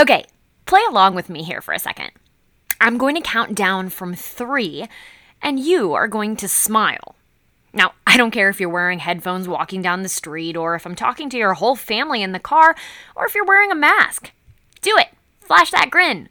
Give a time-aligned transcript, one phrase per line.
[0.00, 0.24] Okay,
[0.64, 2.12] play along with me here for a second.
[2.80, 4.88] I'm going to count down from three,
[5.42, 7.16] and you are going to smile.
[7.74, 10.94] Now, I don't care if you're wearing headphones walking down the street, or if I'm
[10.94, 12.74] talking to your whole family in the car,
[13.14, 14.30] or if you're wearing a mask.
[14.80, 15.08] Do it!
[15.42, 16.30] Flash that grin!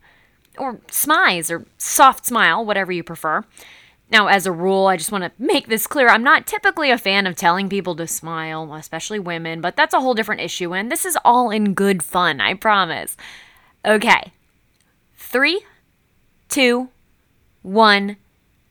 [0.57, 3.45] Or smize, or soft smile, whatever you prefer.
[4.11, 6.09] Now, as a rule, I just want to make this clear.
[6.09, 10.01] I'm not typically a fan of telling people to smile, especially women, but that's a
[10.01, 13.15] whole different issue, and this is all in good fun, I promise.
[13.85, 14.31] Okay.
[15.15, 15.61] Three,
[16.49, 16.89] two,
[17.61, 18.17] one,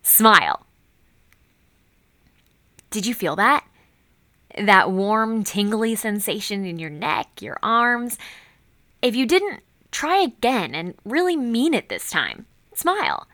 [0.03, 0.67] smile.
[2.91, 3.65] Did you feel that?
[4.59, 8.19] That warm, tingly sensation in your neck, your arms?
[9.03, 12.47] If you didn't, try again and really mean it this time.
[12.75, 13.27] Smile.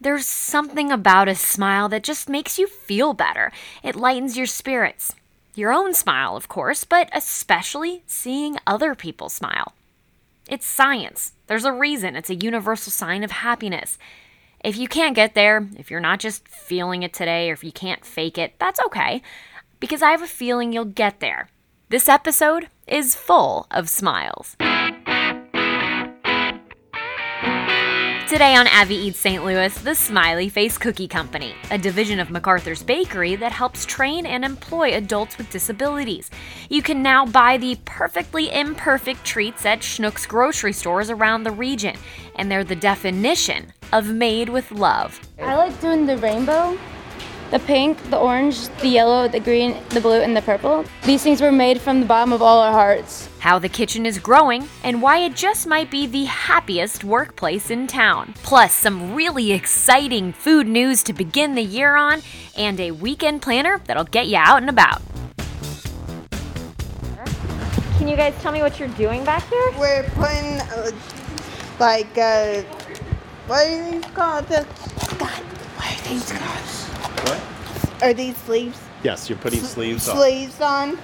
[0.00, 3.52] There's something about a smile that just makes you feel better.
[3.82, 5.14] It lightens your spirits.
[5.54, 9.74] Your own smile, of course, but especially seeing other people smile.
[10.48, 11.32] It's science.
[11.46, 13.98] There's a reason it's a universal sign of happiness.
[14.64, 17.72] If you can't get there, if you're not just feeling it today, or if you
[17.72, 19.22] can't fake it, that's okay,
[19.80, 21.48] because I have a feeling you'll get there.
[21.88, 24.56] This episode is full of smiles.
[28.32, 29.44] Today on Abby Eats St.
[29.44, 34.42] Louis, the Smiley Face Cookie Company, a division of MacArthur's Bakery that helps train and
[34.42, 36.30] employ adults with disabilities.
[36.70, 41.94] You can now buy the perfectly imperfect treats at Schnucks grocery stores around the region,
[42.36, 45.20] and they're the definition of made with love.
[45.38, 46.78] I like doing the rainbow
[47.52, 50.86] the pink, the orange, the yellow, the green, the blue, and the purple.
[51.04, 53.28] These things were made from the bottom of all our hearts.
[53.40, 57.86] How the kitchen is growing, and why it just might be the happiest workplace in
[57.86, 58.32] town.
[58.42, 62.22] Plus, some really exciting food news to begin the year on,
[62.56, 65.02] and a weekend planner that'll get you out and about.
[67.98, 69.72] Can you guys tell me what you're doing back here?
[69.78, 70.90] We're putting, uh,
[71.78, 72.62] like, uh,
[73.46, 74.46] what are these called?
[74.46, 74.66] The,
[75.18, 76.81] God, what are these called?
[77.24, 78.02] What?
[78.02, 78.80] Are these sleeves?
[79.02, 80.16] Yes, you're putting sleeves on.
[80.16, 80.98] Sleeves on.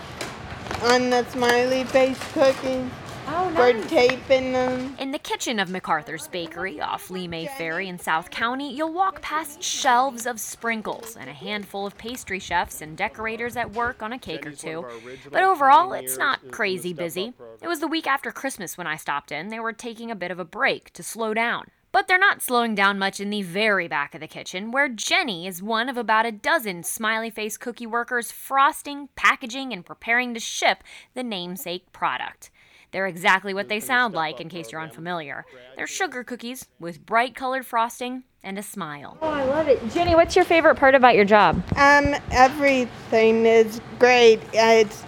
[0.83, 2.91] On the smiley face cookies.
[3.31, 4.97] Oh, We're taping them.
[4.99, 9.63] In the kitchen of MacArthur's Bakery off Lemay Ferry in South County, you'll walk past
[9.63, 14.19] shelves of sprinkles and a handful of pastry chefs and decorators at work on a
[14.19, 14.87] cake or two.
[15.31, 17.35] But overall, it's not crazy busy.
[17.61, 19.49] It was the week after Christmas when I stopped in.
[19.49, 21.67] They were taking a bit of a break to slow down.
[21.91, 25.47] But they're not slowing down much in the very back of the kitchen, where Jenny
[25.47, 30.41] is one of about a dozen smiley face cookie workers frosting, packaging, and preparing to
[30.41, 30.85] ship
[31.15, 32.51] the namesake product.
[32.91, 35.45] They're exactly what they sound like, in case you're unfamiliar.
[35.77, 39.19] They're sugar cookies with bright colored frosting and a smile.
[39.21, 39.79] Oh, I love it.
[39.91, 41.57] Jenny, what's your favorite part about your job?
[41.77, 44.41] Um, everything is great.
[44.55, 45.05] It's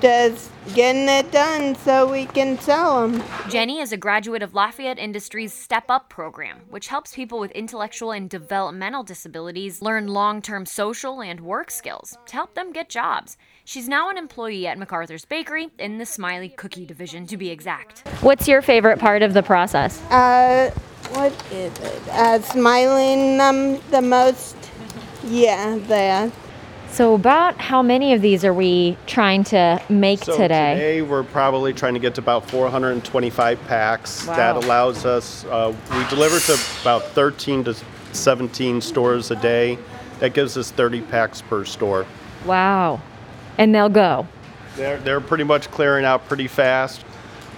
[0.00, 3.22] just getting it done so we can sell them.
[3.48, 8.12] Jenny is a graduate of Lafayette Industries Step Up program, which helps people with intellectual
[8.12, 13.36] and developmental disabilities learn long term social and work skills to help them get jobs.
[13.64, 18.06] She's now an employee at MacArthur's Bakery in the Smiley Cookie division, to be exact.
[18.22, 20.00] What's your favorite part of the process?
[20.10, 20.70] Uh,
[21.12, 22.08] what is it?
[22.08, 24.56] Uh, smiling them the most.
[25.24, 26.32] Yeah, that.
[26.92, 30.74] So, about how many of these are we trying to make So today?
[30.74, 34.26] today we're probably trying to get to about 425 packs.
[34.26, 34.36] Wow.
[34.36, 35.44] That allows us.
[35.44, 37.76] Uh, we deliver to about 13 to
[38.12, 39.78] 17 stores a day.
[40.18, 42.06] That gives us 30 packs per store.
[42.44, 43.00] Wow.
[43.56, 44.26] And they'll go.
[44.76, 47.04] They're they're pretty much clearing out pretty fast.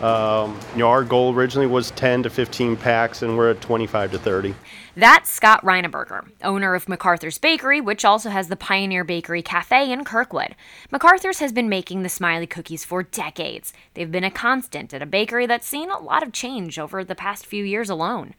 [0.03, 4.11] Um, you know, our goal originally was 10 to 15 packs, and we're at 25
[4.13, 4.55] to 30.
[4.97, 10.05] That's Scott Reineberger, owner of MacArthur's Bakery, which also has the Pioneer Bakery Cafe in
[10.05, 10.57] Kirkwood.
[10.91, 13.73] MacArthur's has been making the smiley cookies for decades.
[13.95, 17.15] They've been a constant at a bakery that's seen a lot of change over the
[17.15, 18.35] past few years alone.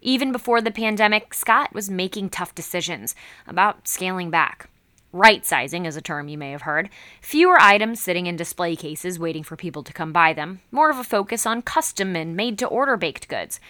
[0.00, 3.14] Even before the pandemic, Scott was making tough decisions
[3.46, 4.68] about scaling back.
[5.14, 6.88] Right sizing is a term you may have heard.
[7.20, 10.62] Fewer items sitting in display cases waiting for people to come buy them.
[10.70, 13.60] More of a focus on custom and made to order baked goods.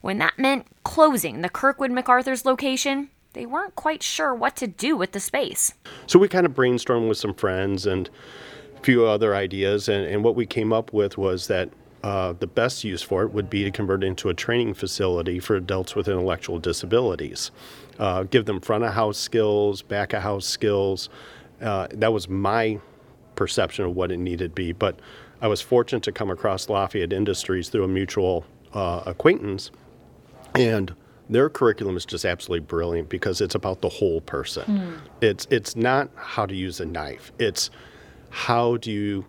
[0.00, 4.96] When that meant closing the Kirkwood MacArthur's location, they weren't quite sure what to do
[4.96, 5.74] with the space.
[6.06, 8.08] So we kind of brainstormed with some friends and
[8.74, 11.68] a few other ideas, and, and what we came up with was that
[12.02, 15.40] uh, the best use for it would be to convert it into a training facility
[15.40, 17.50] for adults with intellectual disabilities.
[17.98, 21.08] Uh, give them front of house skills, back of house skills.
[21.60, 22.78] Uh, that was my
[23.34, 24.98] perception of what it needed to be, but
[25.40, 29.70] I was fortunate to come across Lafayette Industries through a mutual uh, acquaintance,
[30.54, 30.94] and
[31.28, 35.00] their curriculum is just absolutely brilliant because it's about the whole person.
[35.20, 37.32] It's it's not how to use a knife.
[37.38, 37.70] It's
[38.30, 39.26] how do you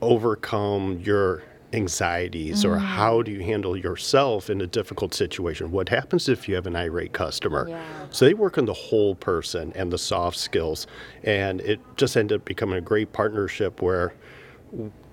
[0.00, 1.42] overcome your
[1.72, 2.84] anxieties or mm-hmm.
[2.84, 5.70] how do you handle yourself in a difficult situation?
[5.70, 7.68] What happens if you have an irate customer?
[8.10, 10.86] So they work on the whole person and the soft skills.
[11.24, 14.14] And it just ended up becoming a great partnership where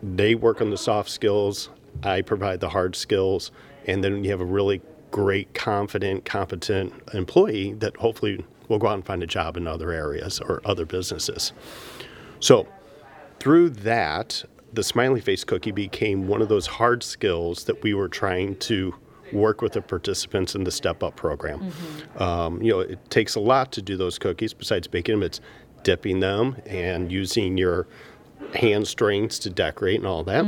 [0.02, 1.70] they work on the soft skills,
[2.04, 3.52] I provide the hard skills,
[3.88, 4.82] and then you have a really
[5.12, 9.92] great, confident, competent employee that hopefully will go out and find a job in other
[9.92, 11.54] areas or other businesses.
[12.40, 12.68] So
[13.40, 14.44] through that,
[14.76, 18.94] the smiley face cookie became one of those hard skills that we were trying to
[19.34, 21.72] work with the participants in the step up program.
[22.18, 25.42] Um, you know, it takes a lot to do those cookies besides baking them, it's
[25.84, 27.88] dipping them and using your
[28.54, 30.46] hand strengths to decorate and all that.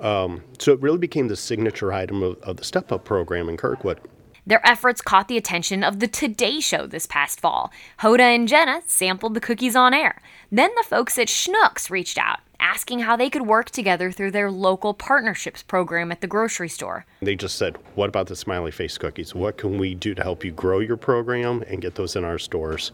[0.00, 3.56] Um, so it really became the signature item of, of the step up program in
[3.56, 4.00] Kirkwood.
[4.46, 7.70] Their efforts caught the attention of the Today Show this past fall.
[8.00, 10.20] Hoda and Jenna sampled the cookies on air.
[10.50, 14.50] Then the folks at Schnucks reached out, asking how they could work together through their
[14.50, 17.06] local partnerships program at the grocery store.
[17.20, 19.34] They just said, What about the smiley face cookies?
[19.34, 22.38] What can we do to help you grow your program and get those in our
[22.38, 22.92] stores?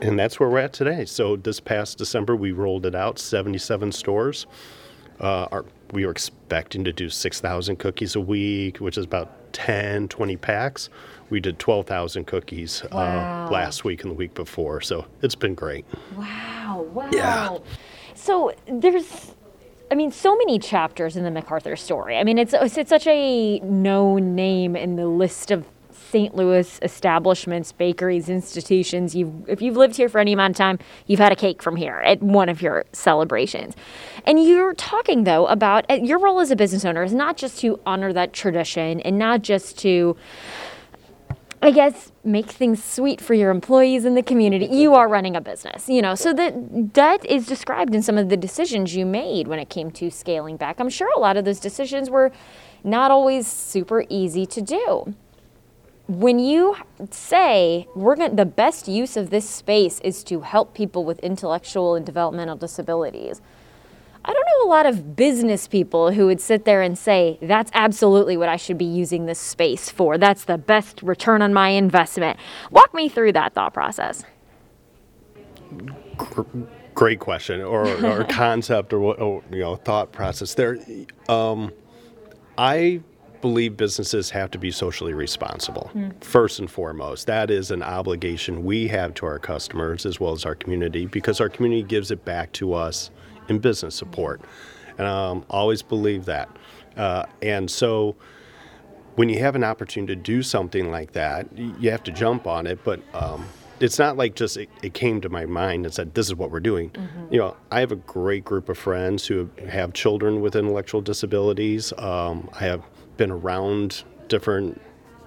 [0.00, 1.04] And that's where we're at today.
[1.04, 4.46] So, this past December, we rolled it out 77 stores.
[5.20, 10.08] Uh, our, we were expecting to do 6,000 cookies a week, which is about 10,
[10.08, 10.90] 20 packs.
[11.30, 14.80] We did 12,000 cookies uh, last week and the week before.
[14.80, 15.84] So, it's been great.
[16.16, 17.08] Wow, wow.
[17.12, 17.58] Yeah.
[18.18, 19.34] So there's,
[19.90, 22.18] I mean, so many chapters in the MacArthur story.
[22.18, 25.64] I mean, it's it's, such a known name in the list of
[26.10, 26.34] St.
[26.34, 29.14] Louis establishments, bakeries, institutions.
[29.14, 31.76] You've if you've lived here for any amount of time, you've had a cake from
[31.76, 33.74] here at one of your celebrations.
[34.26, 37.60] And you're talking though about uh, your role as a business owner is not just
[37.60, 40.16] to honor that tradition and not just to
[41.60, 44.66] I guess make things sweet for your employees in the community.
[44.66, 46.14] You are running a business, you know.
[46.14, 49.90] So that that is described in some of the decisions you made when it came
[49.92, 50.78] to scaling back.
[50.78, 52.30] I'm sure a lot of those decisions were
[52.84, 55.14] not always super easy to do.
[56.06, 56.76] When you
[57.10, 61.96] say we're going the best use of this space is to help people with intellectual
[61.96, 63.40] and developmental disabilities.
[64.28, 67.70] I don't know a lot of business people who would sit there and say, that's
[67.72, 70.18] absolutely what I should be using this space for.
[70.18, 72.38] That's the best return on my investment.
[72.70, 74.24] Walk me through that thought process.
[76.94, 80.78] Great question or, or concept or or, you know thought process there
[81.28, 81.72] um,
[82.56, 83.00] i
[83.40, 88.88] believe businesses have to be socially responsible first and foremost that is an obligation we
[88.88, 92.50] have to our customers as well as our community because our community gives it back
[92.50, 93.10] to us
[93.48, 94.40] in business support
[94.98, 96.48] and um, always believe that
[96.96, 98.16] uh, and so
[99.14, 102.68] when you have an opportunity to do something like that, you have to jump on
[102.68, 102.78] it.
[102.84, 103.46] But um,
[103.80, 106.50] it's not like just it, it came to my mind and said, "This is what
[106.50, 106.92] we're doing."
[107.30, 111.92] You know, I have a great group of friends who have children with intellectual disabilities.
[111.98, 112.84] Um, I have
[113.16, 114.80] been around different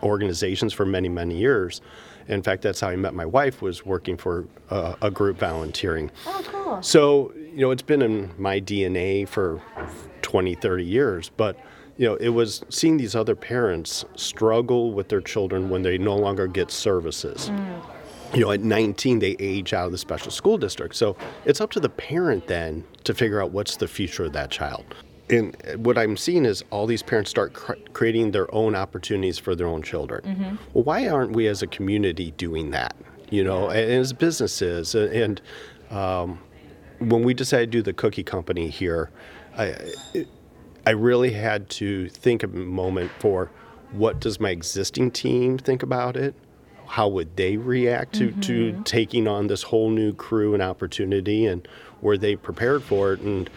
[0.03, 1.81] organizations for many, many years.
[2.27, 3.61] In fact, that's how I met my wife.
[3.61, 6.11] Was working for uh, a group volunteering.
[6.25, 6.81] Oh, cool.
[6.81, 9.61] So, you know, it's been in my DNA for
[10.21, 11.57] 20, 30 years, but
[11.97, 16.15] you know, it was seeing these other parents struggle with their children when they no
[16.15, 17.51] longer get services.
[18.33, 20.95] You know, at 19, they age out of the special school district.
[20.95, 24.49] So it's up to the parent then to figure out what's the future of that
[24.49, 24.85] child.
[25.29, 29.53] And what I'm seeing is all these parents start cr- creating their own opportunities for
[29.53, 30.57] their own children.
[30.73, 32.95] Well, why aren't we as a community doing that?
[33.29, 35.41] You know, and as businesses, and, and
[35.89, 36.39] um,
[37.01, 39.09] when we decided to do the cookie company here,
[39.57, 39.75] I,
[40.13, 40.27] it,
[40.85, 43.51] I really had to think a moment for
[43.91, 46.35] what does my existing team think about it?
[46.85, 48.83] How would they react to, to mm-hmm.
[48.83, 51.45] taking on this whole new crew and opportunity?
[51.45, 51.67] And
[52.01, 53.21] were they prepared for it?
[53.21, 53.49] And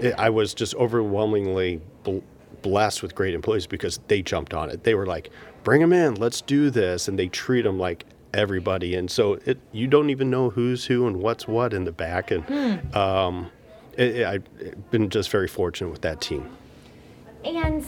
[0.00, 2.18] it, I was just overwhelmingly bl-
[2.62, 4.84] blessed with great employees because they jumped on it.
[4.84, 5.30] They were like,
[5.64, 7.08] bring them in, let's do this.
[7.08, 8.04] And they treat them like
[8.36, 8.94] everybody.
[8.94, 12.30] And so it, you don't even know who's who and what's what in the back.
[12.30, 13.50] And um,
[13.96, 16.48] it, it, I've been just very fortunate with that team.
[17.44, 17.84] And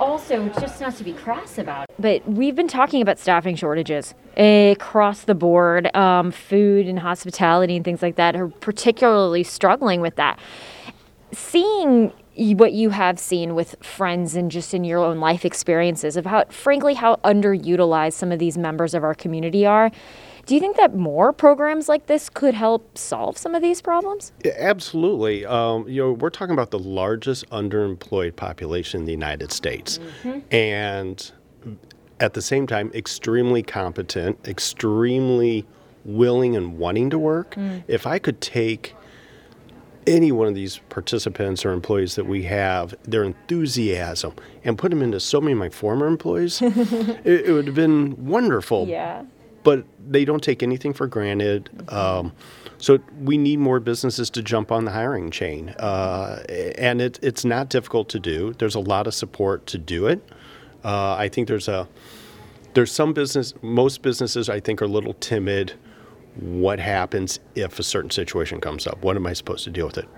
[0.00, 4.14] also, just not to be crass about it, but we've been talking about staffing shortages
[4.36, 5.94] across the board.
[5.96, 10.38] Um, food and hospitality and things like that are particularly struggling with that.
[11.32, 16.26] Seeing what you have seen with friends and just in your own life experiences of
[16.26, 19.90] how, frankly, how underutilized some of these members of our community are.
[20.46, 24.32] Do you think that more programs like this could help solve some of these problems?
[24.44, 25.46] Yeah, Absolutely.
[25.46, 29.98] Um, you know, we're talking about the largest underemployed population in the United States.
[30.50, 31.32] And
[32.20, 35.66] at the same time, extremely competent, extremely
[36.04, 37.56] willing and wanting to work.
[37.88, 38.94] If I could take
[40.06, 44.34] any one of these participants or employees that we have, their enthusiasm,
[44.64, 48.26] and put them into so many of my former employees, it, it, would have been
[48.26, 48.86] wonderful.
[48.86, 49.24] Yeah.
[49.62, 51.70] But they don't take anything for granted.
[51.90, 52.32] Um,
[52.78, 56.42] so we need more businesses to jump on the hiring chain, uh,
[56.76, 58.52] and it, it's not difficult to do.
[58.58, 60.22] There's a lot of support to do it.
[60.84, 61.88] Uh, I think there's a
[62.74, 63.54] there's some business.
[63.62, 65.72] Most businesses I think are a little timid
[66.36, 69.02] what happens if a certain situation comes up?
[69.02, 70.08] What am I supposed to deal with it?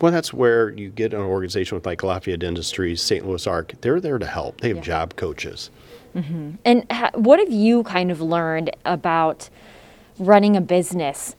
[0.00, 3.26] Well, that's where you get an organization with like Lafayette Industries, St.
[3.26, 3.80] Louis Arc.
[3.82, 4.60] They're there to help.
[4.60, 4.82] They have yeah.
[4.82, 5.70] job coaches.
[6.14, 6.52] Mm-hmm.
[6.64, 9.50] And ha- what have you kind of learned about
[10.18, 11.36] running a business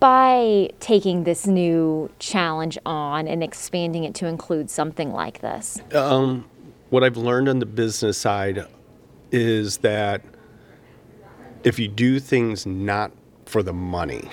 [0.00, 5.80] by taking this new challenge on and expanding it to include something like this?
[5.92, 6.44] Um,
[6.90, 8.66] what I've learned on the business side
[9.32, 10.22] is that
[11.64, 13.10] if you do things not
[13.46, 14.28] for the money.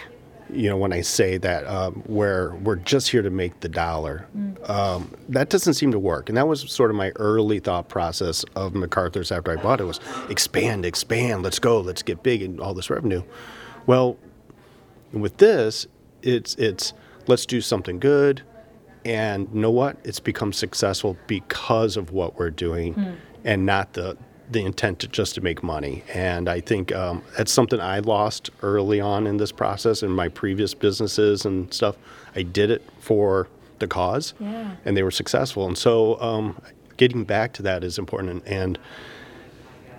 [0.54, 4.28] You know, when I say that, um, where we're just here to make the dollar,
[4.38, 4.70] mm.
[4.70, 6.28] um, that doesn't seem to work.
[6.28, 9.86] And that was sort of my early thought process of MacArthur's after I bought it
[9.86, 13.24] was expand, expand, let's go, let's get big and all this revenue.
[13.86, 14.18] Well,
[15.14, 15.88] with this,
[16.22, 16.94] it's it's
[17.28, 18.42] let's do something good,
[19.06, 19.98] and you know what?
[20.04, 23.16] It's become successful because of what we're doing, mm.
[23.44, 24.18] and not the
[24.52, 26.04] the intent to just to make money.
[26.14, 30.28] And I think um, that's something I lost early on in this process in my
[30.28, 31.96] previous businesses and stuff.
[32.36, 33.48] I did it for
[33.80, 34.76] the cause, yeah.
[34.86, 35.66] and they were successful.
[35.68, 36.62] And so, um,
[36.98, 38.44] getting back to that is important.
[38.46, 38.80] And, and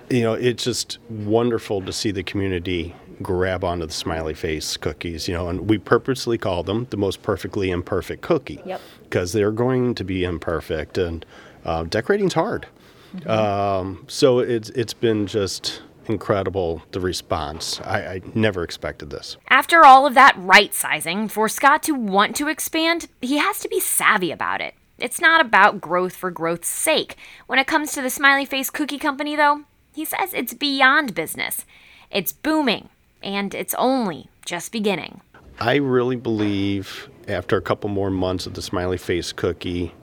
[0.08, 5.28] you know, it's just wonderful to see the community grab onto the smiley face cookies,
[5.28, 8.60] you know, and we purposely call them the most perfectly imperfect cookie
[9.04, 9.40] because yep.
[9.40, 11.24] they're going to be imperfect and
[11.64, 12.66] uh, decorating's hard.
[13.14, 13.30] Mm-hmm.
[13.30, 17.80] Um, so it's it's been just incredible the response.
[17.80, 19.36] I, I, never expected this.
[19.48, 23.68] After all of that right sizing, for Scott to want to expand, he has to
[23.68, 24.74] be savvy about it.
[24.98, 27.16] It's not about growth for growth's sake.
[27.46, 29.62] When it comes to the Smiley Face Cookie Company, though,
[29.94, 31.64] he says it's beyond business.
[32.10, 32.88] It's booming,
[33.22, 35.20] and it's only just beginning.
[35.58, 39.94] I really believe after a couple more months of the Smiley Face Cookie,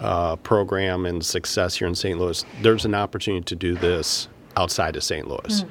[0.00, 2.18] uh, program and success here in St.
[2.18, 5.26] Louis, there's an opportunity to do this outside of St.
[5.26, 5.64] Louis.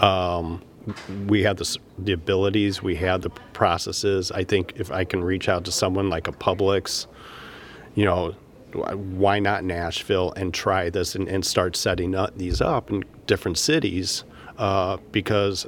[0.00, 0.04] Mm.
[0.04, 0.62] Um,
[1.26, 4.32] we have the, the abilities, we have the processes.
[4.32, 7.06] I think if I can reach out to someone like a Publix,
[7.94, 8.34] you know,
[8.72, 13.58] why not Nashville and try this and, and start setting up these up in different
[13.58, 14.24] cities
[14.58, 15.66] uh, because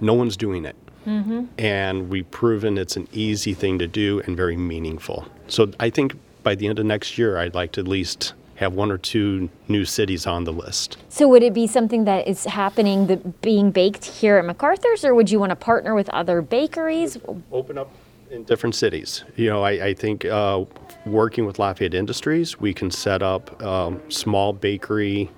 [0.00, 0.76] no one's doing it.
[1.06, 1.44] Mm-hmm.
[1.58, 5.26] And we've proven it's an easy thing to do and very meaningful.
[5.46, 8.74] So I think by the end of next year, I'd like to at least have
[8.74, 10.96] one or two new cities on the list.
[11.08, 15.12] So would it be something that is happening that being baked here at MacArthur's or
[15.14, 17.18] would you want to partner with other bakeries?
[17.50, 17.90] Open up
[18.30, 19.24] in different cities.
[19.34, 20.64] You know, I, I think uh,
[21.04, 25.30] working with Lafayette Industries, we can set up um, small bakery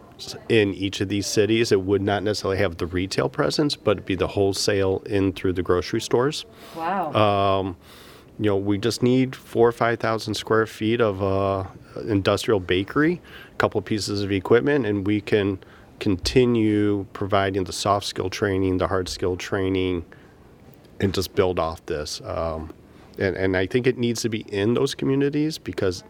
[0.49, 1.73] in each of these cities.
[1.73, 5.55] It would not necessarily have the retail presence, but it'd be the wholesale in through
[5.55, 6.45] the grocery stores.
[6.75, 7.13] Wow.
[7.13, 7.77] Um,
[8.39, 11.65] you know, we just need four or five thousand square feet of uh,
[12.09, 15.59] industrial bakery, a couple pieces of equipment, and we can
[16.01, 20.05] continue providing the soft skill training, the hard skill training,
[21.01, 22.21] and just build off this.
[22.25, 22.73] Um,
[23.19, 26.05] and, and I think it needs to be in those communities because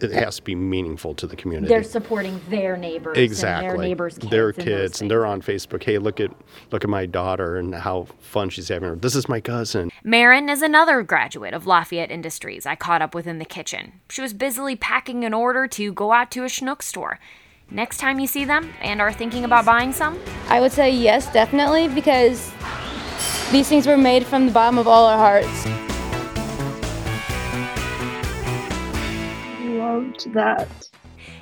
[0.00, 1.68] it has to be meaningful to the community.
[1.68, 3.68] They're supporting their neighbors, exactly.
[3.68, 5.82] their neighbors' kids, their kids, and, and, they're on Facebook.
[5.82, 6.30] Hey, look at
[6.70, 8.98] look at my daughter and how fun she's having.
[8.98, 9.90] This is my cousin.
[10.04, 12.66] Marin is another graduate of Lafayette Industries.
[12.66, 14.00] I caught up with in the kitchen.
[14.08, 17.18] She was busily packing an order to go out to a Schnuck store.
[17.70, 21.30] Next time you see them and are thinking about buying some, I would say yes,
[21.32, 22.50] definitely, because
[23.52, 25.87] these things were made from the bottom of all our hearts.
[29.98, 30.68] Loved that.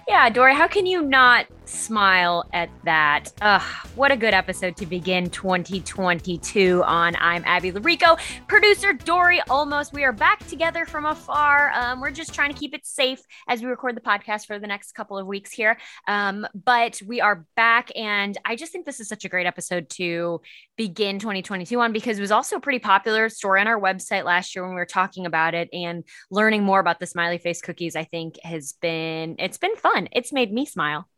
[0.08, 3.32] Yeah, Dory, how can you not smile at that.
[3.40, 3.62] Ugh,
[3.94, 7.16] what a good episode to begin 2022 on.
[7.16, 9.92] I'm Abby Llorico, producer Dory Olmos.
[9.92, 11.72] We are back together from afar.
[11.72, 14.66] Um, we're just trying to keep it safe as we record the podcast for the
[14.66, 15.78] next couple of weeks here.
[16.06, 19.90] Um, but we are back, and I just think this is such a great episode
[19.90, 20.40] to
[20.76, 24.54] begin 2022 on because it was also a pretty popular story on our website last
[24.54, 27.96] year when we were talking about it and learning more about the smiley face cookies.
[27.96, 30.08] I think has been it's been fun.
[30.12, 31.08] It's made me smile.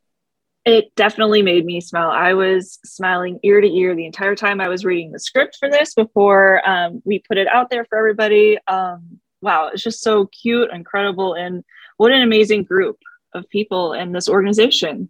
[0.68, 2.10] It definitely made me smile.
[2.10, 5.70] I was smiling ear to ear the entire time I was reading the script for
[5.70, 8.58] this before um, we put it out there for everybody.
[8.68, 11.64] Um, wow, it's just so cute, incredible, and
[11.96, 12.98] what an amazing group
[13.32, 15.08] of people in this organization.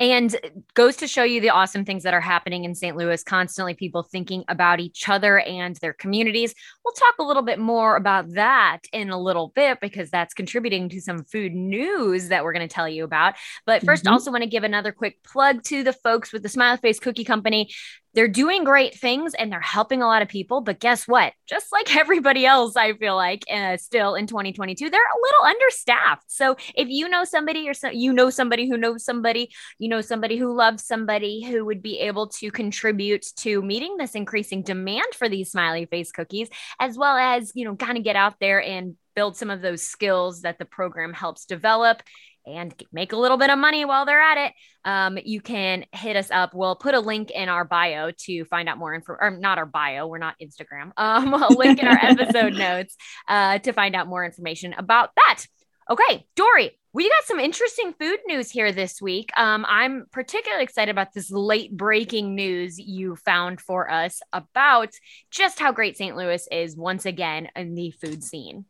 [0.00, 0.34] And
[0.72, 2.96] goes to show you the awesome things that are happening in St.
[2.96, 3.22] Louis.
[3.22, 6.54] Constantly, people thinking about each other and their communities.
[6.82, 10.88] We'll talk a little bit more about that in a little bit because that's contributing
[10.88, 13.34] to some food news that we're going to tell you about.
[13.66, 14.12] But 1st mm-hmm.
[14.14, 17.24] also want to give another quick plug to the folks with the Smiley Face Cookie
[17.24, 17.70] Company
[18.14, 20.60] they're doing great things and they're helping a lot of people.
[20.60, 21.32] But guess what?
[21.46, 26.30] Just like everybody else, I feel like uh, still in 2022, they're a little understaffed.
[26.30, 30.00] So if you know somebody or so, you know somebody who knows somebody, you know
[30.00, 35.06] somebody who loves somebody who would be able to contribute to meeting this increasing demand
[35.16, 36.48] for these smiley face cookies,
[36.78, 39.82] as well as, you know, kind of get out there and build some of those
[39.82, 42.02] skills that the program helps develop
[42.46, 44.52] and make a little bit of money while they're at it,
[44.84, 46.54] um, you can hit us up.
[46.54, 49.66] We'll put a link in our bio to find out more info, or not our
[49.66, 50.92] bio, we're not Instagram.
[51.00, 52.94] Um, a link in our episode notes
[53.26, 55.44] uh, to find out more information about that.
[55.90, 59.30] Okay, Dory, we got some interesting food news here this week.
[59.36, 64.90] Um, I'm particularly excited about this late breaking news you found for us about
[65.30, 66.16] just how great St.
[66.16, 68.66] Louis is once again in the food scene.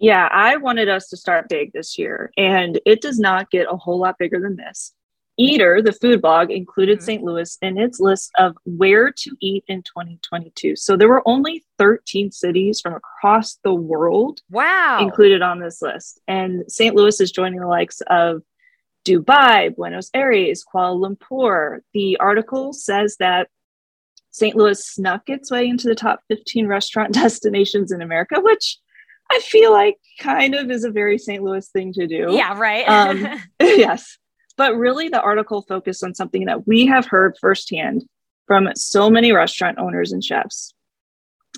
[0.00, 3.76] Yeah, I wanted us to start big this year, and it does not get a
[3.76, 4.94] whole lot bigger than this.
[5.36, 7.04] Eater, the food blog, included mm-hmm.
[7.04, 7.22] St.
[7.22, 10.76] Louis in its list of where to eat in 2022.
[10.76, 15.00] So there were only 13 cities from across the world wow.
[15.00, 16.20] included on this list.
[16.26, 16.94] And St.
[16.94, 18.42] Louis is joining the likes of
[19.06, 21.80] Dubai, Buenos Aires, Kuala Lumpur.
[21.94, 23.48] The article says that
[24.30, 24.56] St.
[24.56, 28.78] Louis snuck its way into the top 15 restaurant destinations in America, which
[29.30, 31.42] I feel like kind of is a very St.
[31.42, 32.28] Louis thing to do.
[32.30, 32.88] Yeah, right.
[32.88, 34.18] um, yes.
[34.56, 38.04] But really, the article focused on something that we have heard firsthand
[38.46, 40.74] from so many restaurant owners and chefs.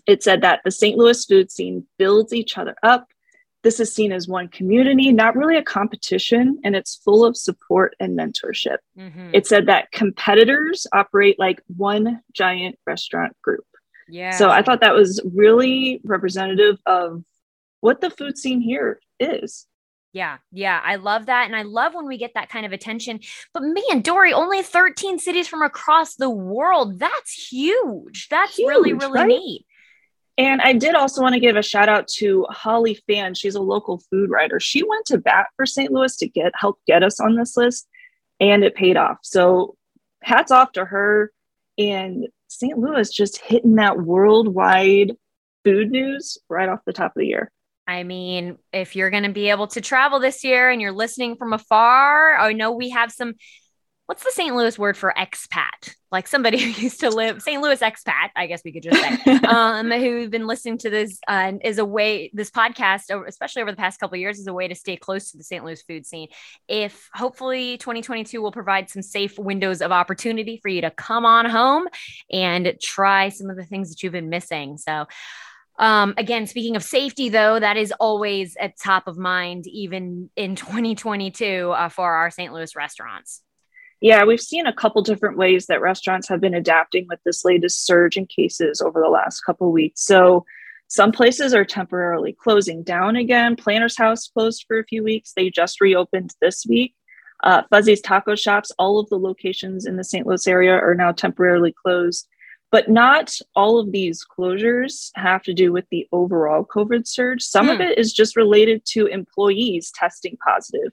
[0.07, 0.97] It said that the St.
[0.97, 3.07] Louis food scene builds each other up.
[3.63, 7.95] This is seen as one community, not really a competition, and it's full of support
[8.01, 8.79] and mentorship.
[8.99, 9.31] Mm-hmm.
[9.33, 13.65] It said that competitors operate like one giant restaurant group.
[14.09, 14.33] Yeah.
[14.33, 17.25] So I thought that was really representative of
[17.83, 19.67] what the food scene here is.
[20.15, 21.47] Yeah, yeah, I love that.
[21.47, 23.21] And I love when we get that kind of attention.
[23.53, 26.99] But man, Dory, only 13 cities from across the world.
[26.99, 28.29] That's huge.
[28.31, 29.29] That's huge, really, really right?
[29.29, 29.67] neat.
[30.39, 33.35] And I did also want to give a shout out to Holly Fan.
[33.35, 34.61] She's a local food writer.
[34.61, 35.91] She went to bat for St.
[35.91, 37.89] Louis to get help get us on this list,
[38.39, 39.19] and it paid off.
[39.23, 39.77] So
[40.23, 41.33] hats off to her.
[41.79, 42.79] And St.
[42.79, 45.17] Louis just hitting that worldwide
[45.65, 47.51] food news right off the top of the year.
[47.87, 51.37] I mean, if you're going to be able to travel this year and you're listening
[51.37, 53.35] from afar, I know we have some.
[54.07, 54.55] What's the St.
[54.55, 55.95] Louis word for expat?
[56.11, 57.63] Like somebody who used to live St.
[57.63, 61.53] Louis expat, I guess we could just say, um, who've been listening to this uh,
[61.65, 62.31] is a way.
[62.35, 65.39] This podcast, especially over the past couple years, is a way to stay close to
[65.39, 65.65] the St.
[65.65, 66.29] Louis food scene.
[66.69, 71.47] If hopefully 2022 will provide some safe windows of opportunity for you to come on
[71.47, 71.89] home
[72.31, 74.77] and try some of the things that you've been missing.
[74.79, 75.07] So.
[75.79, 80.57] Um, again, speaking of safety, though, that is always at top of mind, even in
[80.57, 82.53] 2022 uh, for our St.
[82.53, 83.43] Louis restaurants.
[84.01, 87.87] Yeah, we've seen a couple different ways that restaurants have been adapting with this latest
[87.87, 90.05] surge in cases over the last couple weeks.
[90.05, 90.45] So,
[90.89, 93.57] some places are temporarily closing down again.
[93.57, 95.33] Planter's House closed for a few weeks.
[95.35, 96.95] They just reopened this week.
[97.43, 100.27] Uh, Fuzzy's Taco Shops, all of the locations in the St.
[100.27, 102.29] Louis area are now temporarily closed.
[102.73, 107.43] But not all of these closures have to do with the overall COVID surge.
[107.43, 107.73] Some hmm.
[107.73, 110.91] of it is just related to employees testing positive,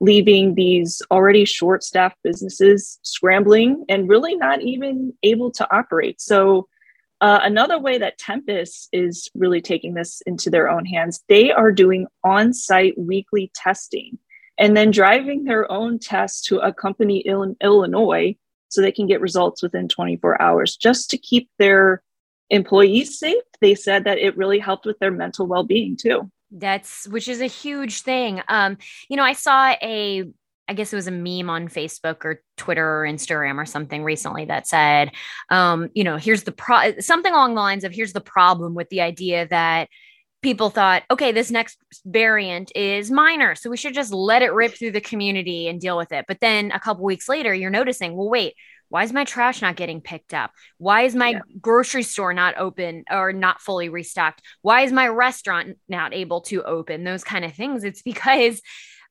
[0.00, 6.20] leaving these already short staffed businesses scrambling and really not even able to operate.
[6.20, 6.66] So,
[7.20, 11.72] uh, another way that Tempus is really taking this into their own hands, they are
[11.72, 14.18] doing on site weekly testing
[14.56, 18.36] and then driving their own tests to a company in Illinois
[18.68, 22.02] so they can get results within 24 hours just to keep their
[22.50, 23.42] employees safe.
[23.60, 26.30] They said that it really helped with their mental well being too.
[26.50, 28.40] That's which is a huge thing.
[28.48, 28.78] Um,
[29.08, 30.24] you know, I saw a
[30.68, 34.44] I guess it was a meme on Facebook or Twitter or Instagram or something recently
[34.44, 35.12] that said,
[35.48, 38.88] um, you know, here's the pro something along the lines of here's the problem with
[38.90, 39.88] the idea that
[40.42, 43.54] people thought, okay, this next variant is minor.
[43.54, 46.26] So we should just let it rip through the community and deal with it.
[46.28, 48.54] But then a couple weeks later, you're noticing, well, wait,
[48.88, 50.52] why is my trash not getting picked up?
[50.78, 51.40] Why is my yeah.
[51.60, 54.42] grocery store not open or not fully restocked?
[54.62, 57.04] Why is my restaurant not able to open?
[57.04, 57.84] Those kind of things.
[57.84, 58.62] It's because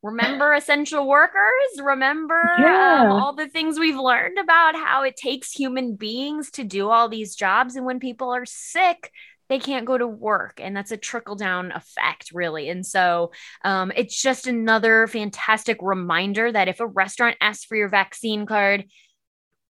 [0.01, 3.03] remember essential workers remember um, yeah.
[3.03, 7.09] um, all the things we've learned about how it takes human beings to do all
[7.09, 9.11] these jobs and when people are sick
[9.49, 13.31] they can't go to work and that's a trickle down effect really and so
[13.63, 18.85] um, it's just another fantastic reminder that if a restaurant asks for your vaccine card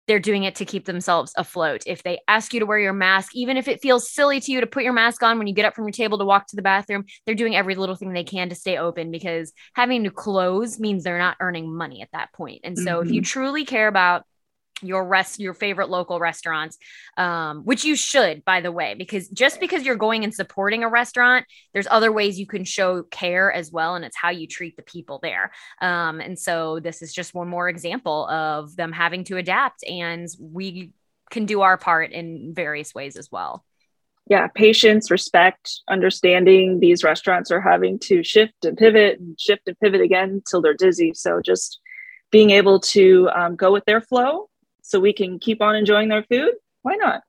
[0.07, 1.83] they're doing it to keep themselves afloat.
[1.85, 4.59] If they ask you to wear your mask, even if it feels silly to you
[4.59, 6.55] to put your mask on when you get up from your table to walk to
[6.55, 10.11] the bathroom, they're doing every little thing they can to stay open because having to
[10.11, 12.61] close means they're not earning money at that point.
[12.63, 13.07] And so mm-hmm.
[13.07, 13.25] if you mm-hmm.
[13.25, 14.25] truly care about
[14.83, 16.77] your rest your favorite local restaurants
[17.17, 20.89] um, which you should by the way because just because you're going and supporting a
[20.89, 24.75] restaurant there's other ways you can show care as well and it's how you treat
[24.75, 25.51] the people there.
[25.81, 30.27] Um, and so this is just one more example of them having to adapt and
[30.39, 30.91] we
[31.31, 33.65] can do our part in various ways as well.
[34.29, 39.77] Yeah patience respect understanding these restaurants are having to shift and pivot and shift and
[39.79, 41.13] pivot again until they're dizzy.
[41.13, 41.79] So just
[42.31, 44.49] being able to um, go with their flow
[44.83, 46.51] so we can keep on enjoying their food,
[46.83, 47.23] why not?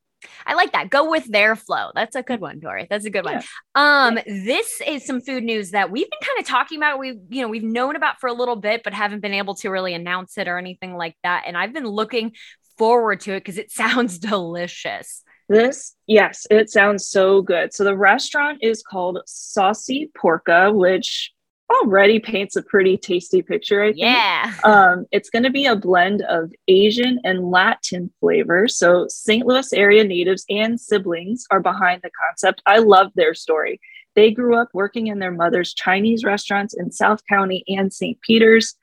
[0.46, 0.90] I like that.
[0.90, 1.90] Go with their flow.
[1.94, 2.86] That's a good one, Dory.
[2.88, 3.42] That's a good one.
[3.74, 6.98] Um, this is some food news that we've been kind of talking about.
[6.98, 9.70] We, you know, we've known about for a little bit, but haven't been able to
[9.70, 11.44] really announce it or anything like that.
[11.46, 12.32] And I've been looking
[12.78, 15.22] forward to it because it sounds delicious.
[15.48, 17.74] This, yes, it sounds so good.
[17.74, 21.34] So the restaurant is called Saucy Porka, which
[21.70, 23.83] already paints a pretty tasty picture.
[23.83, 23.98] I think.
[23.98, 24.53] Yeah.
[24.64, 28.77] Um, it's going to be a blend of Asian and Latin flavors.
[28.77, 29.46] So St.
[29.46, 32.62] Louis area natives and siblings are behind the concept.
[32.66, 33.81] I love their story.
[34.14, 38.20] They grew up working in their mother's Chinese restaurants in South County and St.
[38.20, 38.74] Peters.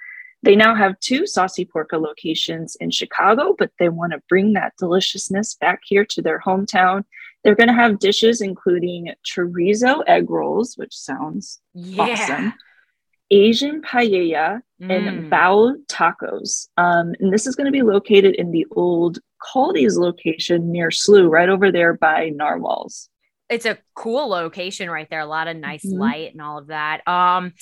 [0.43, 4.73] They now have two Saucy Porka locations in Chicago, but they want to bring that
[4.79, 7.05] deliciousness back here to their hometown.
[7.43, 12.03] They're going to have dishes including chorizo egg rolls, which sounds yeah.
[12.03, 12.53] awesome
[13.31, 14.91] Asian paella mm.
[14.91, 16.67] and bao tacos.
[16.77, 21.29] Um, and this is going to be located in the old Kaldi's location near SLU,
[21.29, 23.09] right over there by Narwhals.
[23.49, 25.19] It's a cool location right there.
[25.19, 25.99] A lot of nice mm-hmm.
[25.99, 27.07] light and all of that.
[27.07, 27.53] Um,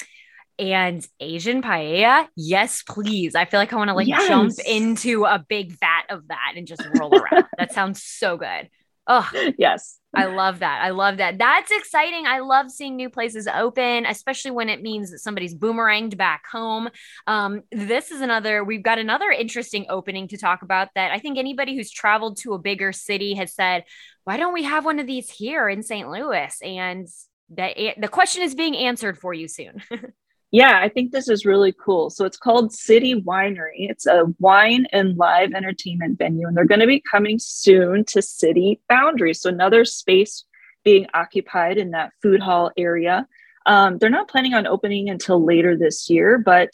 [0.60, 3.34] and Asian paella, yes, please.
[3.34, 4.28] I feel like I want to like yes.
[4.28, 7.46] jump into a big vat of that and just roll around.
[7.58, 8.70] that sounds so good.
[9.12, 9.98] Oh, yes.
[10.14, 10.82] I love that.
[10.84, 11.40] I love that.
[11.40, 12.28] That's exciting.
[12.28, 16.90] I love seeing new places open, especially when it means that somebody's boomeranged back home.
[17.26, 21.40] Um, this is another, we've got another interesting opening to talk about that I think
[21.40, 23.84] anybody who's traveled to a bigger city has said,
[24.26, 26.08] why don't we have one of these here in St.
[26.08, 26.56] Louis?
[26.62, 27.08] And
[27.56, 29.82] that the question is being answered for you soon.
[30.52, 32.10] yeah, I think this is really cool.
[32.10, 33.90] So it's called City Winery.
[33.90, 38.22] It's a wine and live entertainment venue, and they're going to be coming soon to
[38.22, 39.34] City Foundry.
[39.34, 40.46] So another space
[40.84, 43.28] being occupied in that food hall area.
[43.66, 46.70] Um, they're not planning on opening until later this year, but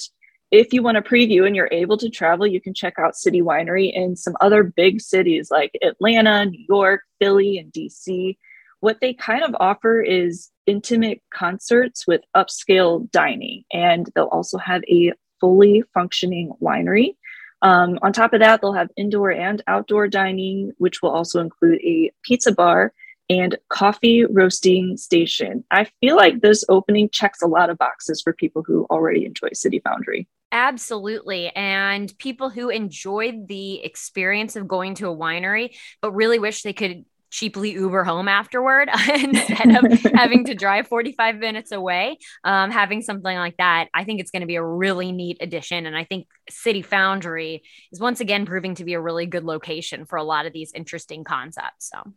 [0.51, 3.41] if you want to preview and you're able to travel, you can check out City
[3.41, 8.38] Winery in some other big cities like Atlanta, New York, Philly, and DC
[8.85, 14.84] what they kind of offer is intimate concerts with upscale dining, and they'll also have
[14.89, 17.15] a fully functioning winery.
[17.62, 21.80] Um, on top of that, they'll have indoor and outdoor dining, which will also include
[21.82, 22.93] a pizza bar
[23.30, 25.63] and coffee roasting station.
[25.71, 29.49] I feel like this opening checks a lot of boxes for people who already enjoy
[29.54, 30.28] City Foundry.
[30.51, 31.49] Absolutely.
[31.49, 36.73] And people who enjoyed the experience of going to a winery, but really wish they
[36.73, 42.17] could cheaply Uber home afterward instead of having to drive 45 minutes away.
[42.45, 45.85] Um, having something like that, I think it's going to be a really neat addition.
[45.85, 50.05] And I think City Foundry is once again proving to be a really good location
[50.05, 51.89] for a lot of these interesting concepts.
[51.89, 52.13] So.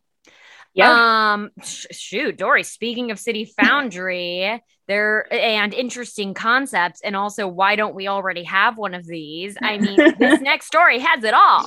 [0.79, 1.33] Yeah.
[1.33, 2.63] Um, sh- shoot, Dory.
[2.63, 8.79] Speaking of City Foundry, there and interesting concepts, and also why don't we already have
[8.79, 9.57] one of these?
[9.61, 11.67] I mean, this next story has it all.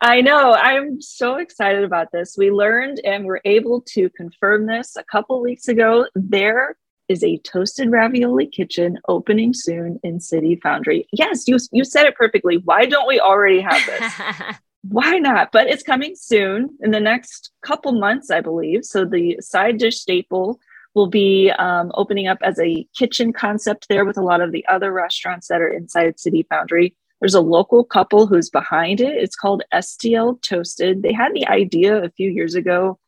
[0.00, 0.54] I know.
[0.54, 2.34] I'm so excited about this.
[2.36, 6.06] We learned and we're able to confirm this a couple weeks ago.
[6.16, 6.76] There
[7.08, 11.06] is a toasted ravioli kitchen opening soon in City Foundry.
[11.12, 12.56] Yes, you you said it perfectly.
[12.56, 14.56] Why don't we already have this?
[14.82, 15.52] Why not?
[15.52, 18.84] But it's coming soon in the next couple months, I believe.
[18.84, 20.58] So the side dish staple
[20.94, 24.66] will be um, opening up as a kitchen concept there with a lot of the
[24.66, 26.94] other restaurants that are inside City Foundry.
[27.20, 29.14] There's a local couple who's behind it.
[29.14, 31.02] It's called STL Toasted.
[31.02, 32.98] They had the idea a few years ago.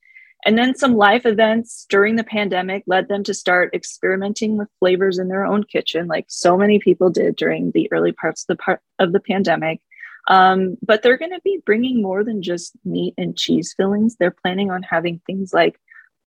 [0.46, 5.18] And then some life events during the pandemic led them to start experimenting with flavors
[5.18, 8.62] in their own kitchen, like so many people did during the early parts of the
[8.62, 9.80] part of the pandemic.
[10.26, 14.16] Um, but they're going to be bringing more than just meat and cheese fillings.
[14.16, 15.78] They're planning on having things like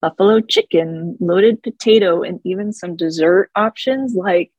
[0.01, 4.51] buffalo chicken, loaded potato, and even some dessert options like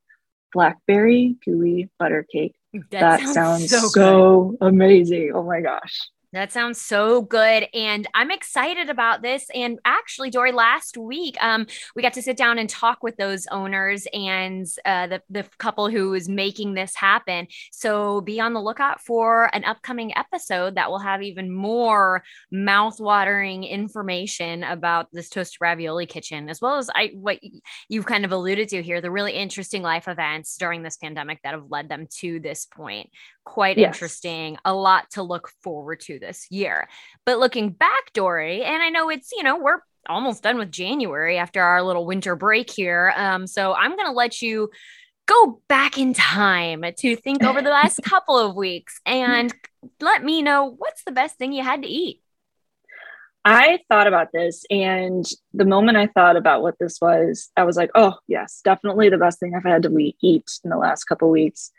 [0.53, 2.55] blackberry gooey butter cake.
[2.91, 5.33] That, that sounds, sounds, so, so amazing.
[5.35, 6.09] Oh my gosh.
[6.35, 7.69] That sounds so good.
[7.73, 9.47] And I'm excited about this.
[9.55, 13.47] And actually, Dory, last week, um, we got to sit down and talk with those
[13.51, 17.47] owners and uh, the, the couple who is making this happen.
[17.73, 23.65] So be on the lookout for an upcoming episode that will have even more mouth-watering
[23.65, 27.39] information about this toast ravioli kitchen, as well as I what
[27.89, 31.55] you've kind of alluded to here, the really interesting life events during this pandemic that
[31.55, 33.09] have led them to this point
[33.49, 33.95] quite yes.
[33.95, 36.89] interesting, a lot to look forward to this year.
[37.25, 41.39] But looking back, Dory, and I know it's, you know, we're almost done with January
[41.39, 43.13] after our little winter break here.
[43.17, 44.71] Um, so I'm going to let you
[45.27, 49.53] go back in time to think over the last couple of weeks and
[50.01, 52.23] let me know what's the best thing you had to eat.
[53.45, 57.77] I thought about this, and the moment I thought about what this was, I was
[57.77, 61.31] like, oh, yes, definitely the best thing I've had to eat in the last couple
[61.31, 61.71] weeks.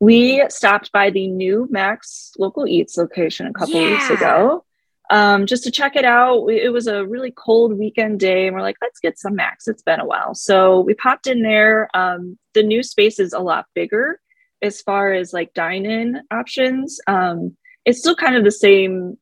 [0.00, 3.90] We stopped by the new Mac's Local Eats location a couple yeah.
[3.90, 4.64] weeks ago
[5.10, 6.46] um, just to check it out.
[6.48, 9.68] It was a really cold weekend day, and we're like, let's get some Mac's.
[9.68, 10.34] It's been a while.
[10.34, 11.88] So we popped in there.
[11.94, 14.20] Um, the new space is a lot bigger
[14.60, 17.00] as far as like dine in options.
[17.06, 19.16] Um, it's still kind of the same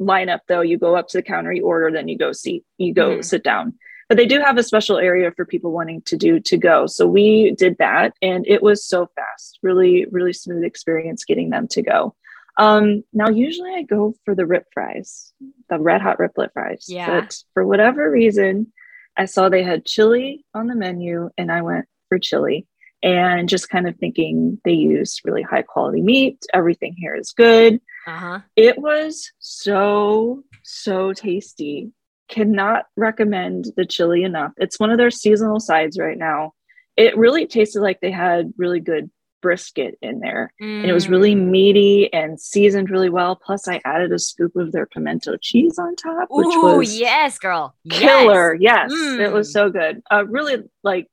[0.00, 0.60] lineup though.
[0.60, 3.22] You go up to the counter, you order, then you go seat, you go mm-hmm.
[3.22, 3.74] sit down
[4.08, 6.86] but they do have a special area for people wanting to do to go.
[6.86, 9.58] So we did that and it was so fast.
[9.62, 12.14] Really really smooth experience getting them to go.
[12.56, 15.32] Um now usually i go for the rip fries
[15.68, 16.86] the red hot riplet fries.
[16.88, 17.20] Yeah.
[17.20, 18.72] But for whatever reason
[19.16, 22.66] i saw they had chili on the menu and i went for chili.
[23.02, 27.80] And just kind of thinking they use really high quality meat everything here is good.
[28.06, 28.40] Uh-huh.
[28.54, 31.90] it was so so tasty
[32.28, 34.52] cannot recommend the chili enough.
[34.56, 36.52] It's one of their seasonal sides right now.
[36.96, 39.10] It really tasted like they had really good
[39.44, 40.80] brisket in there mm.
[40.80, 41.50] and it was really mm.
[41.50, 45.94] meaty and seasoned really well plus i added a scoop of their pimento cheese on
[45.96, 49.20] top which Ooh, was yes girl killer yes, yes mm.
[49.20, 49.52] it was mm.
[49.52, 51.08] so good uh really like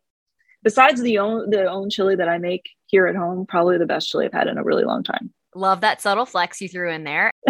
[0.63, 4.08] besides the own the own chili that i make here at home probably the best
[4.08, 7.04] chili i've had in a really long time love that subtle flex you threw in
[7.04, 7.32] there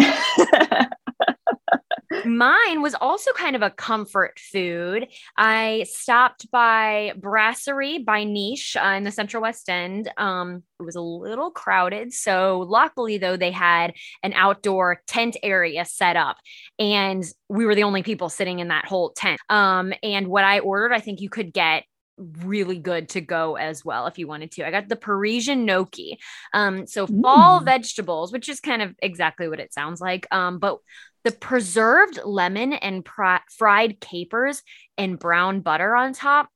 [2.24, 5.08] Mine was also kind of a comfort food.
[5.36, 10.10] I stopped by Brasserie by Niche uh, in the Central West End.
[10.16, 12.12] Um, it was a little crowded.
[12.12, 16.36] So, luckily, though, they had an outdoor tent area set up,
[16.78, 19.40] and we were the only people sitting in that whole tent.
[19.48, 21.84] Um, and what I ordered, I think you could get
[22.18, 24.66] really good to go as well if you wanted to.
[24.66, 26.18] I got the Parisian gnocchi.
[26.52, 27.64] Um, so fall mm.
[27.64, 30.26] vegetables, which is kind of exactly what it sounds like.
[30.30, 30.78] Um, but
[31.24, 34.62] the preserved lemon and pr- fried capers
[34.98, 36.48] and brown butter on top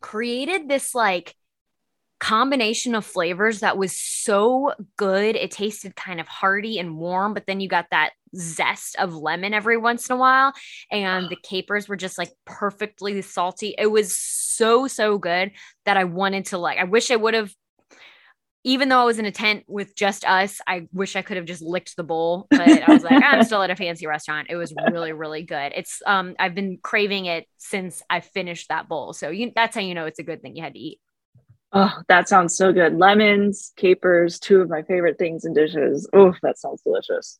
[0.00, 1.34] created this like
[2.18, 5.36] combination of flavors that was so good.
[5.36, 9.54] It tasted kind of hearty and warm, but then you got that zest of lemon
[9.54, 10.52] every once in a while.
[10.90, 13.74] And the capers were just like perfectly salty.
[13.76, 15.52] It was so, so good
[15.84, 17.52] that I wanted to like, I wish I would have
[18.64, 21.46] even though I was in a tent with just us, I wish I could have
[21.46, 24.48] just licked the bowl, but I was like, I'm still at a fancy restaurant.
[24.50, 25.72] It was really, really good.
[25.74, 29.12] It's um, I've been craving it since I finished that bowl.
[29.12, 31.00] So you, that's how you know it's a good thing you had to eat.
[31.72, 32.94] Oh, that sounds so good.
[32.94, 36.08] Lemons, capers, two of my favorite things in dishes.
[36.12, 37.38] Oh, that sounds delicious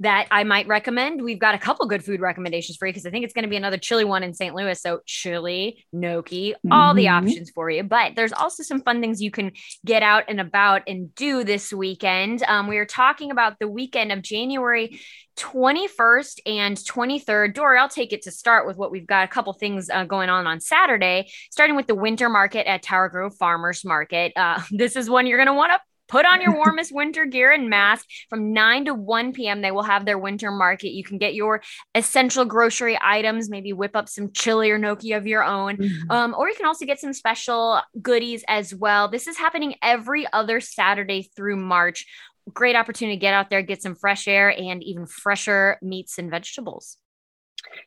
[0.00, 1.22] that I might recommend.
[1.22, 3.48] We've got a couple good food recommendations for you because I think it's going to
[3.48, 4.54] be another chili one in St.
[4.54, 4.78] Louis.
[4.80, 6.72] So chili, gnocchi, mm-hmm.
[6.72, 7.26] all the mm-hmm.
[7.26, 7.82] options for you.
[7.82, 9.52] But there's also some fun things you can
[9.84, 12.42] get out and about and do this weekend.
[12.42, 15.00] Um, we are talking about the weekend of January
[15.38, 17.54] 21st and 23rd.
[17.54, 20.28] Dory, I'll take it to start with what we've got a couple things uh, going
[20.28, 24.32] on on Saturday, starting with the winter market at Tower Grove Farmers Market.
[24.36, 27.52] Uh, this is one you're going to want to Put on your warmest winter gear
[27.52, 28.06] and mask.
[28.28, 30.90] From 9 to 1 p.m., they will have their winter market.
[30.90, 31.62] You can get your
[31.94, 35.76] essential grocery items, maybe whip up some chili or gnocchi of your own.
[35.76, 36.10] Mm-hmm.
[36.10, 39.08] Um, or you can also get some special goodies as well.
[39.08, 42.06] This is happening every other Saturday through March.
[42.52, 46.30] Great opportunity to get out there, get some fresh air and even fresher meats and
[46.30, 46.96] vegetables.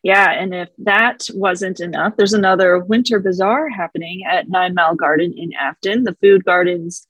[0.03, 5.33] Yeah, and if that wasn't enough, there's another winter bazaar happening at Nine Mile Garden
[5.35, 6.03] in Afton.
[6.03, 7.07] The food gardens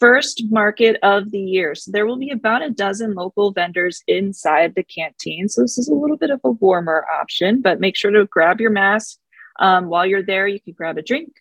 [0.00, 1.74] first market of the year.
[1.74, 5.48] So there will be about a dozen local vendors inside the canteen.
[5.48, 8.60] So this is a little bit of a warmer option, but make sure to grab
[8.60, 9.18] your mask.
[9.58, 11.32] Um, while you're there, you can grab a drink,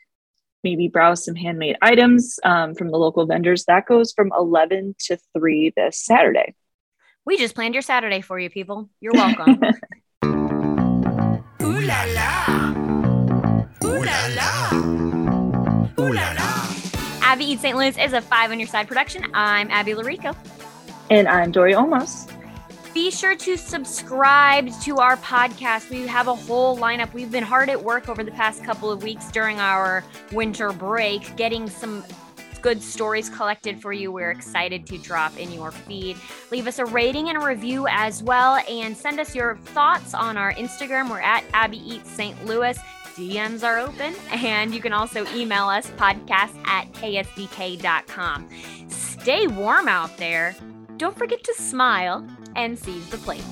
[0.64, 3.66] maybe browse some handmade items um, from the local vendors.
[3.66, 6.56] That goes from 11 to 3 this Saturday.
[7.26, 8.90] We just planned your Saturday for you, people.
[9.02, 9.60] You're welcome.
[11.64, 12.74] Ooh la la.
[13.84, 14.72] Ooh la la.
[16.00, 16.45] Ooh la la.
[17.36, 17.76] Abby Eats St.
[17.76, 19.26] Louis is a five on your side production.
[19.34, 20.34] I'm Abby Llorico.
[21.10, 22.32] And I'm Dory Olmos.
[22.94, 25.90] Be sure to subscribe to our podcast.
[25.90, 27.14] We have a whole lineup.
[27.14, 31.36] We've been hard at work over the past couple of weeks during our winter break,
[31.36, 32.06] getting some
[32.62, 34.14] good stories collected for you.
[34.14, 36.16] We're excited to drop in your feed.
[36.52, 40.38] Leave us a rating and a review as well, and send us your thoughts on
[40.38, 41.10] our Instagram.
[41.10, 42.46] We're at Abby Eats St.
[42.46, 42.80] Louis.
[43.16, 48.50] DMs are open, and you can also email us podcast at ksdk.com.
[48.90, 50.56] Stay warm out there.
[50.98, 53.44] Don't forget to smile and seize the plate.